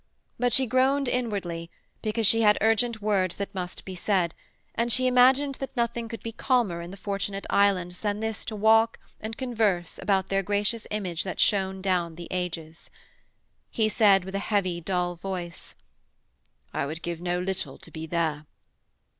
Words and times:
But 0.39 0.51
she 0.51 0.65
groaned 0.65 1.07
inwardly 1.07 1.69
because 2.01 2.25
she 2.25 2.41
had 2.41 2.57
urgent 2.59 3.03
words 3.03 3.35
that 3.35 3.53
must 3.53 3.85
be 3.85 3.93
said, 3.93 4.33
and 4.73 4.91
she 4.91 5.05
imagined 5.05 5.53
that 5.59 5.77
nothing 5.77 6.07
could 6.09 6.23
be 6.23 6.31
calmer 6.31 6.81
in 6.81 6.89
the 6.89 6.97
Fortunate 6.97 7.45
Islands 7.51 7.99
themselves 7.99 8.13
than 8.15 8.19
this 8.19 8.45
to 8.45 8.55
walk 8.55 8.97
and 9.19 9.37
converse 9.37 9.99
about 9.99 10.29
their 10.29 10.41
gracious 10.41 10.87
image 10.89 11.21
that 11.23 11.39
shone 11.39 11.83
down 11.83 12.15
the 12.15 12.27
ages. 12.31 12.89
He 13.69 13.89
said, 13.89 14.25
with 14.25 14.33
a 14.33 14.39
heavy, 14.39 14.81
dull 14.81 15.17
voice: 15.17 15.75
'I 16.73 16.87
would 16.87 17.03
give 17.03 17.21
no 17.21 17.37
little 17.39 17.77
to 17.77 17.91
be 17.91 18.07
there.' 18.07 18.47